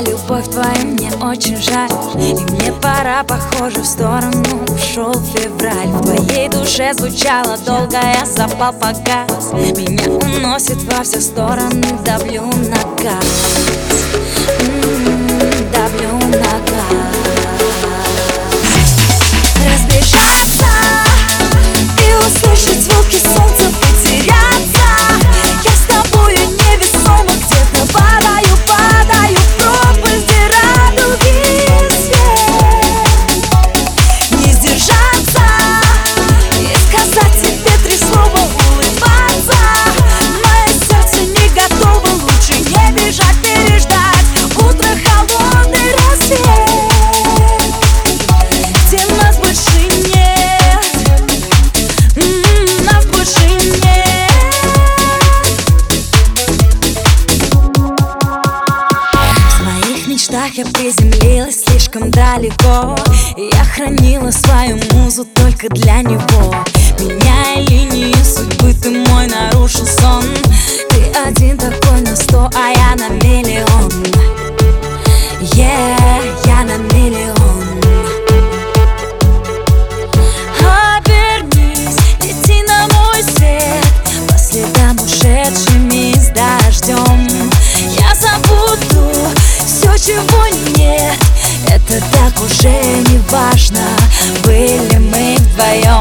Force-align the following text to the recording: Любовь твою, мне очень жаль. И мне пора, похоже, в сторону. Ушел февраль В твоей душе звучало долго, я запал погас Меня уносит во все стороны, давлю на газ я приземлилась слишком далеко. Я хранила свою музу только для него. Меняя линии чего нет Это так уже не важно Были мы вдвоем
Любовь 0.00 0.48
твою, 0.48 0.86
мне 0.86 1.10
очень 1.20 1.56
жаль. 1.56 1.90
И 2.14 2.34
мне 2.34 2.72
пора, 2.80 3.24
похоже, 3.24 3.80
в 3.80 3.86
сторону. 3.86 4.58
Ушел 4.78 5.12
февраль 5.12 5.88
В 5.88 6.02
твоей 6.02 6.48
душе 6.48 6.94
звучало 6.94 7.58
долго, 7.58 7.96
я 7.96 8.24
запал 8.24 8.72
погас 8.72 9.52
Меня 9.52 10.08
уносит 10.10 10.82
во 10.84 11.02
все 11.02 11.20
стороны, 11.20 11.98
давлю 12.04 12.42
на 12.44 13.02
газ 13.02 13.77
я 60.58 60.64
приземлилась 60.64 61.62
слишком 61.64 62.10
далеко. 62.10 62.96
Я 63.36 63.64
хранила 63.64 64.32
свою 64.32 64.76
музу 64.92 65.24
только 65.24 65.68
для 65.68 66.02
него. 66.02 66.52
Меняя 66.98 67.64
линии 67.68 67.77
чего 90.08 90.46
нет 90.78 91.18
Это 91.66 92.02
так 92.12 92.40
уже 92.40 92.70
не 93.10 93.18
важно 93.30 93.84
Были 94.42 94.96
мы 94.96 95.36
вдвоем 95.36 95.97